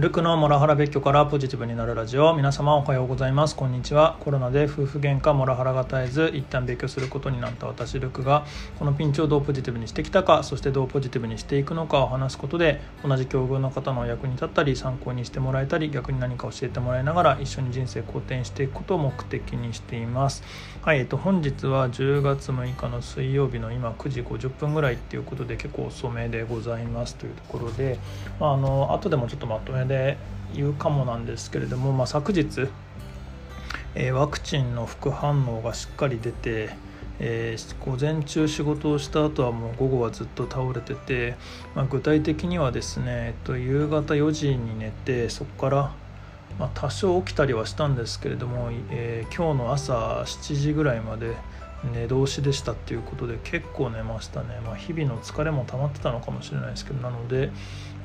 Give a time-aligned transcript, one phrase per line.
[0.00, 2.34] ルクのモラハラ別居からポジティブになるラジオ。
[2.34, 3.54] 皆様おはようございます。
[3.54, 4.16] こんにちは。
[4.20, 8.46] コロナで夫婦喧嘩モラハラが絶えず一旦別居することになった私ルクが
[8.78, 20.42] このピンチをどうポジティブにしてきたかそしてどうポジティブにしていくのかを話すことで同じ境遇の方の役に立ったり参考にしてもらえたり逆に何か教えてもらいながら一緒に人生好転していくことを目的にしています。
[20.80, 27.98] はい、えっと、本日は10月6日の水曜日の今9時50分ぐらいっていうことで結構遅めでございますというところで、
[28.40, 30.16] まあ、あの後でもちょっとまとめで
[30.54, 32.68] 言うかもなんですけれども、まあ、昨日、
[33.96, 36.70] えー、ワクチンの副反応がしっかり出て、
[37.18, 41.36] えー、午前中仕事をした後はもう午後はずっと倒れてて、
[41.74, 45.92] まあ、具体的にはですね、えっと、夕方4時に寝てそこから、
[46.58, 51.34] まあ、多少起きたりはしたんですけれども、えー、今日の朝7時ぐらいまで
[51.84, 57.50] 寝通しでしたっていうことで結構寝ましたね、まあ、日々の疲れも溜まってたのかもしれないですけどなので、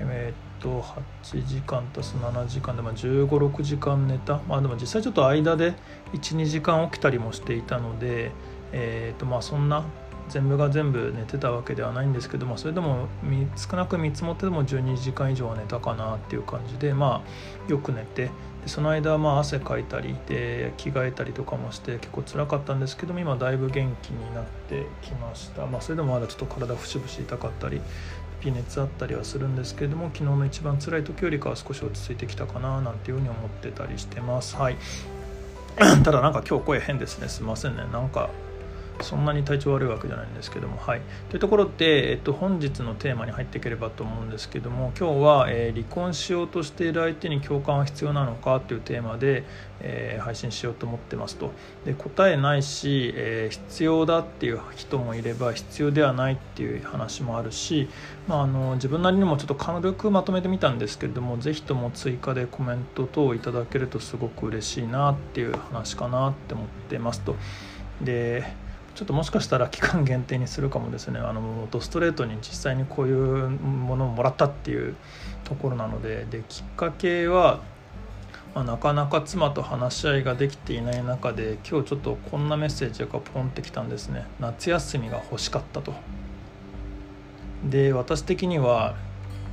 [0.00, 0.82] えー、っと
[1.22, 4.40] 8時間足す7時間で、まあ、1 5 6時間寝た。
[4.48, 5.74] まあでも実際ちょっと間で
[6.12, 8.30] 12時間起きたりもしていたので、
[8.72, 9.84] えー、っとまあそんな
[10.28, 13.08] 全部が全部寝てたわけではないんですけどもそれでも
[13.56, 18.30] 少なく見積もってでも12時間以上は寝たかなっていう感じでまあよく寝て
[18.62, 27.80] でその間まあ汗かいたりで着替えたりとかもして結構辛かったんですけども今だいぶ元気になってきました、まあ、それでもまだちょっと体節々痛かったり
[28.44, 34.56] 微熱あったりはするんですけれども昨日の一番辛い時よりかは少し落ち着いてきたかななんていうふうに思ってたりしてます。
[34.56, 34.76] はい。
[36.04, 37.28] ただなんか今日声変ですね。
[37.28, 37.84] すいませんね。
[37.92, 38.30] なんか
[39.00, 49.44] そんなに体調悪いわけじゃないんですけどもはいというところで、えっと、本日のテーマに入っていければと思うんですけども今日は、えー、離婚しようとしている相手に共感は必要なのかというテーマで、
[49.80, 51.52] えー、配信しようと思ってますと
[51.84, 57.88] で答えないし、えー、必要だっていう人もいれば必要ではないっていう話もあるし、
[58.28, 67.36] まあ、あの自分なりにもちょっと軽くまとめてみたんですけれども是非とも追加でコメント等をいただけるとすごく嬉しいなっていう話かなって思ってますと。
[68.00, 68.44] で
[68.94, 71.18] ちょっともしかしたら期間限定にするかもですね。
[71.18, 74.96] あのドストレートに実際にこういうものをもらったっていう
[75.44, 76.26] ところなので。
[76.30, 77.60] できっかけは、
[78.54, 84.26] まあ、なかなか妻と話し合いができていない中で今日ちょっとこんなメッセージがポンってきたんですね。
[84.40, 85.94] 夏休みが欲しかったと。
[87.64, 88.94] で私的には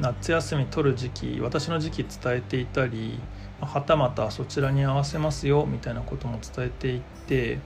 [0.00, 3.20] 夏休み取る時期私の時期伝えていたり
[3.60, 7.58] はたまたそちらに合わせますよみたいなことも伝えていって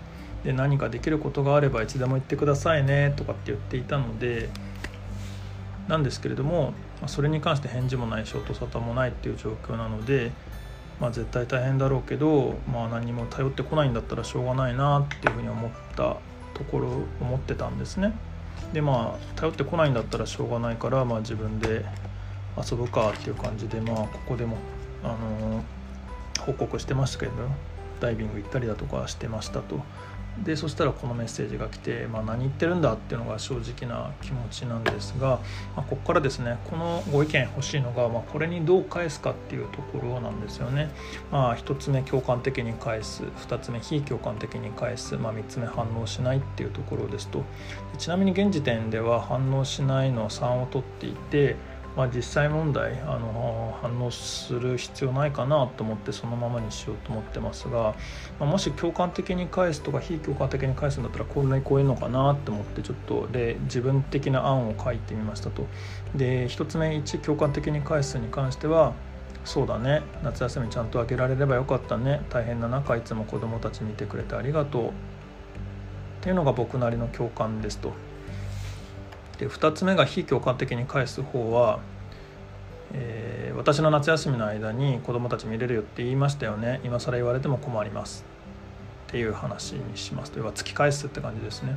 [0.44, 4.50] で何かできることがあればいつでも言ってくださいねとかって言っていたので
[5.88, 6.74] なんですけれども
[7.06, 10.32] それに関して返事もないし音沙汰もないっていう状況なので、
[11.00, 16.16] まあ、絶対大変だろうけど、まあ、何も頼ってこないんだったらしょうがないなっていうふうに思った
[16.54, 16.88] ところ
[17.20, 18.12] 思ってたんですね。
[18.72, 21.84] でまあ頼ってこないんだったらしょうがないから、まあ、自分で
[22.56, 24.56] 遊ぶかっていう感じでまあここでも、
[25.02, 27.32] あのー、報告してましたけど
[28.00, 29.80] ダイビング行ったりだとかしてましたと。
[30.42, 35.40] でそしたらこのメッセージが来て、まあ、何言ってるんだっていうのが正直な気持ちなんですが、
[35.76, 40.90] まあ、ここからですねこのご意見欲しいのが、まあ、これにどう返すかっていうところなんですよね。
[41.30, 43.22] まあ、1つ目共感的に返す。
[43.24, 47.42] 2つ目非共感的に返す、まあ、3つ目反応しないっていうところですと。
[47.98, 51.56] ちなみに現時点では反応しないの3を取っていて
[51.96, 57.94] まあ、実際問題あの反応する必要ないかなと思ってそのままにしようと思ってますが、
[58.40, 65.66] まあ、もし共感的に返すとか非共感的に返すんだったらこんなにこういうのかなと思ってちょっとで自分的な案を書いてみましたと。
[66.16, 68.94] で1つ目1共感的に返すに関しては
[69.44, 74.92] そうだね夏休みちゃんと開けられればよかったね大変な中いつも子どもたち見てくれてありがとうっ
[76.22, 77.92] ていうのが僕なりの共感ですと。
[79.36, 81.80] で2つ目が非共感的に返す方は、
[82.92, 86.80] えー、私の夏休みの間に子どもたち見れるよって言いましたよね。
[86.84, 88.24] 今更言われても困ります。
[89.14, 90.32] っていう話にします。
[90.32, 91.76] というか突き返すって感じですね、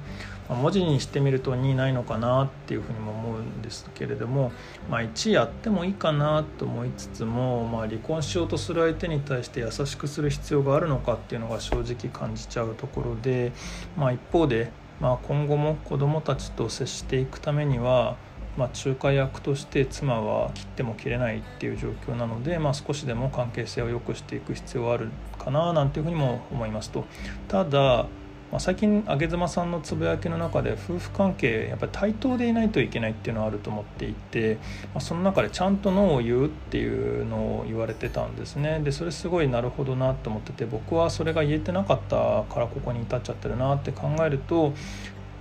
[0.49, 4.51] まあ、文字にしてみると2ないのかなっていうふうにも思うんですけれども、
[4.89, 13.51] まあ、1やってもいいかなと思いつつも、まあ、離婚しようとする相手に対して優しくする必要があるのかっていうのが正直感じちゃうところで、
[13.95, 18.17] まあ、一方でまあ、今後も子どもたちと接していくためには、
[18.57, 27.05] まあ、仲介役として妻は切っても切れないっていう状況なので、まあ、少しでも関係性を良くしていく必要はあるかななんていうふうにも思いますと。
[27.47, 28.07] ただ
[28.51, 34.57] まあ、最近上妻さんのつぶやきの中で夫婦関係やっぱり対等でいないといけないっていうのはあると思っていて、
[34.93, 44.73] まあ、その中でちゃんと「ノー」を言うっていうのを言われてたんですねでそれすごいなるほどなと思ってて僕はそれが言えてなかったからここに至っちゃってるなって考えると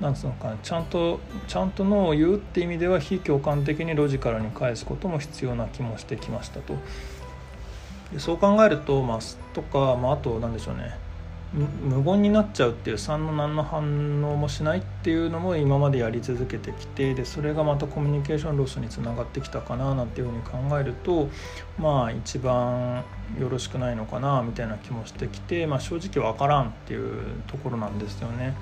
[0.01, 6.75] なんつうのかなちゃんとちゃんと「ノー」を言うって意味では非共感的にロジカルに返すことも必要な気もしてきましたと。
[8.13, 9.19] でそう考えると、まあ、
[9.53, 11.06] とか、まあ、あと何でしょうね
[11.57, 21.31] 無言になっちゃうっていう3の何の反応もしないっていうのも今までやり続けてきてでそれがまたコミュニケーションロスにつながってきたかななんていうふうに考えると
[21.79, 23.05] まあ一番
[23.41, 28.55] よろしくないのかなみたいな気もしてきて、まあ、正直分からんっていうところなんですよね。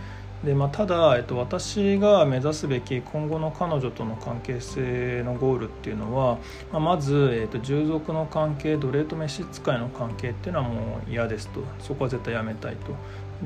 [0.44, 6.38] でまあ、ただ、えっと、私が目指すべき今後の彼女との関係性のゴールっていうのは、
[6.70, 11.62] まあ、まず、えっと、従属の関係奴隷と召使いの関係っていうのはもう嫌ですと。
[11.78, 12.94] そこは絶対やめたいと。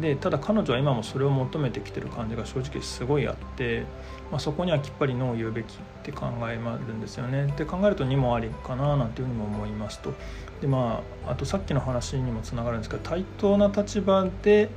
[0.00, 3.84] でただ彼女は今もそれを求めてきてる感じが正直すごいあって、
[4.30, 7.52] まあ、そこにはきっぱりノーを言うべきって考えるんですよね。
[7.56, 10.12] で考えると2もありかななんていうふうにも思いますと。
[10.60, 14.68] でまああとさっきの話にもつながるんですけど対等な立場で、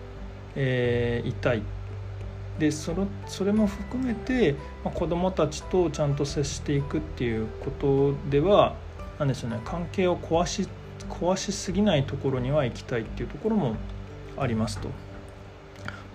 [0.55, 1.63] えー、いたい。
[2.61, 4.53] でそれそれも含めて、
[4.85, 8.75] まあ、子どもたちとちゃんと接していくっていうことでは
[9.17, 10.69] 何でしょうね関係を壊し
[11.09, 13.75] 壊しすぎないところには行きたいっていうところも
[14.37, 14.89] ありますと。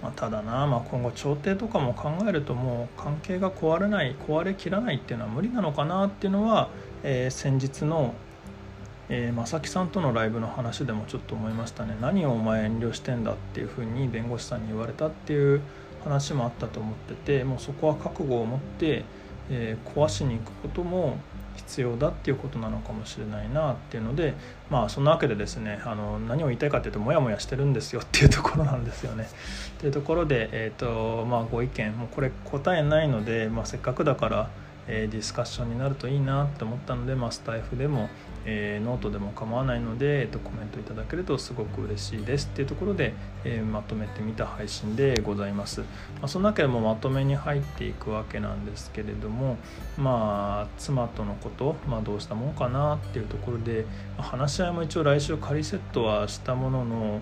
[0.02, 6.68] まあ、ただな、まあ、今後調停とかも考えるともう関係が壊れない壊れきらないっていうのは無理なのかなっていうのは、
[7.02, 8.14] えー、先日の
[9.08, 15.60] えー、正木さんとのライブの話でもちょっと思いましたね何をお前遠慮してんだっていうふうに弁護士さんに言われたっていう
[16.06, 19.04] 話もあったと思っててもうそこは覚悟を持って、
[19.50, 21.18] えー、壊しに行くことも
[21.56, 24.34] 必要だっていうことなのかもしれないなっていうので
[24.70, 29.28] まあそんなわけでですねあの何を言いたいかっていうとモヤモヤしてるんですよっていう ところなんですよね。
[29.78, 34.50] というところで、えーとまあ、ご意見もうこれ答えないので、まあ、せっかくだから
[34.88, 38.08] え、ディスカッションになるといいなって思ったので、まあ、スタイフでも、
[38.44, 43.12] え、ノートでも構わないので、えーと、コメントいただけるとすごく嬉しいですっていうところで、
[43.44, 45.86] え、まとめてみた配信でございます、ま
[46.22, 49.56] あ、その中でもまとめに入っていくわけなんですけれども
[49.98, 53.84] まあ妻とのこと、まあ、どうしたもんかなっていうところで、
[54.16, 57.20] まあ、話し合いも一応来週仮セットはしたものの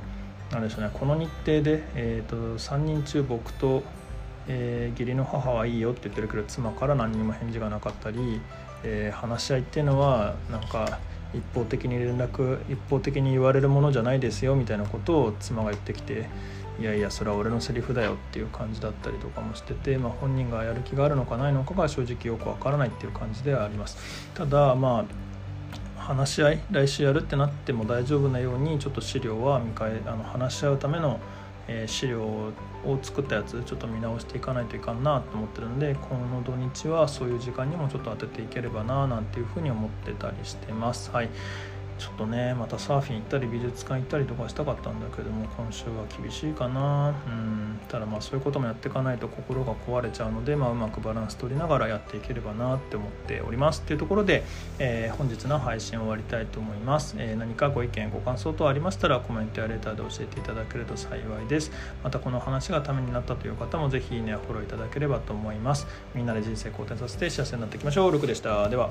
[0.50, 3.82] なんでしょうねこの日程で、えーと3人中僕と
[4.48, 8.40] えー、義理の母はいいよって言ってるけど妻から何にも返事がなかったり、
[8.82, 10.98] えー、話し合いっていうのはなんか
[11.34, 16.28] 一方的に連絡一方的に言われるものじゃないですよみたいなことを妻が言ってきて
[16.80, 23.96] いやいやそれは俺のセリフだよっていう感じだったりとかもしてて、まあ、本人がやる気があるのかないのかが正直よくわからないっていう感じではあります。
[24.34, 25.24] ただまあ
[26.04, 31.18] 話し合い来週やるってなっても大丈夫なようにちょっと資料は見返あの話し合うための
[31.68, 32.52] えー、資料を
[33.02, 41.10] 作ったやつちょっと見直していかないといかんなと思ってるんでこの土日はそういう時間にもちょっと当てていければななんていうふうに思ってたりしてます。
[41.10, 41.30] はい
[41.98, 47.14] ちょっとねまたサーフィン行ったり美術館行ったりとかしたかったんだけども今週は厳しいかな。
[47.26, 47.80] うん。
[47.88, 53.82] ただまあそういうこともやっていかないと心が壊れちゃうので、まあ、うまくバランス取りながらやっていければなって思っております。
[53.82, 54.42] っていうところで、
[54.78, 61.70] えー、本日の配信を終わりたいと思います、えー、何かご意見ご感想等ありましたらコメントやレターで教えていただけると幸いです。
[62.02, 65.86] またこの話がためになったという方もぜひいいねやフォローいただければと思います。
[66.14, 68.12] みんなで人生好転させて幸せになっていきましょう。
[68.12, 68.68] ルクでした。
[68.68, 68.90] では。